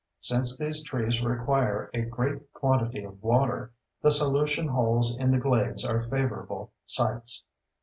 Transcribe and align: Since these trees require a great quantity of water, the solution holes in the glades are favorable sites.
Since 0.21 0.57
these 0.57 0.83
trees 0.83 1.21
require 1.23 1.91
a 1.93 2.01
great 2.01 2.51
quantity 2.53 3.03
of 3.03 3.21
water, 3.21 3.71
the 4.01 4.09
solution 4.09 4.67
holes 4.69 5.15
in 5.15 5.29
the 5.29 5.37
glades 5.37 5.85
are 5.85 6.01
favorable 6.01 6.71
sites. 6.87 7.43